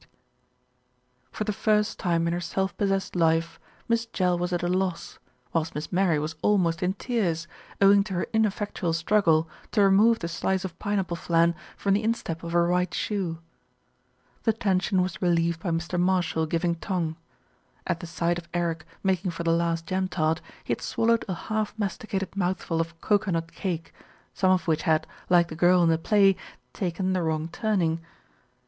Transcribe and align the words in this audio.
114 1.29 1.37
THE 1.37 1.37
RETURN 1.37 1.37
OF 1.37 1.37
ALFRED 1.37 1.37
For 1.37 1.43
the 1.43 1.53
first 1.53 1.99
time 1.99 2.27
in 2.27 2.33
her 2.33 2.41
self 2.41 2.75
possessed 2.75 3.15
life, 3.15 3.59
Miss 3.87 4.07
Jell 4.07 4.35
was 4.39 4.51
at 4.51 4.63
a 4.63 4.67
loss, 4.67 5.19
whilst 5.53 5.75
Miss 5.75 5.91
Mary 5.91 6.17
was 6.17 6.33
almost 6.41 6.81
in 6.81 6.93
tears, 6.93 7.47
owing 7.79 8.03
to 8.05 8.15
her 8.15 8.25
ineffectual 8.33 8.93
struggle 8.93 9.47
to 9.71 9.83
remove 9.83 10.17
the 10.17 10.27
slice 10.27 10.65
of 10.65 10.79
pineapple 10.79 11.17
flan 11.17 11.53
from 11.77 11.93
the 11.93 12.01
instep 12.01 12.41
of 12.43 12.51
her 12.53 12.65
right 12.67 12.91
shoe. 12.91 13.43
The 14.41 14.53
tension 14.53 15.03
was 15.03 15.21
relieved 15.21 15.59
by 15.59 15.69
Mr. 15.69 15.99
Marshall 15.99 16.47
giving 16.47 16.73
tongue. 16.77 17.15
At 17.85 17.99
the 17.99 18.07
sight 18.07 18.39
of 18.39 18.49
Eric 18.55 18.85
making 19.03 19.29
for 19.29 19.43
the 19.43 19.53
last 19.53 19.85
jam 19.85 20.07
tart, 20.07 20.41
he 20.63 20.71
had 20.71 20.81
swallowed 20.81 21.25
a 21.27 21.35
half 21.35 21.75
masticated 21.77 22.35
mouthful 22.35 22.81
of 22.81 22.99
cokernut 23.01 23.51
cake, 23.51 23.93
some 24.33 24.49
of 24.49 24.67
which 24.67 24.81
had, 24.81 25.05
like 25.29 25.49
the 25.49 25.55
girl 25.55 25.83
in 25.83 25.89
the 25.89 25.99
play, 25.99 26.35
taken 26.73 27.13
the 27.13 27.21
wrong 27.21 27.49
turning. 27.49 28.01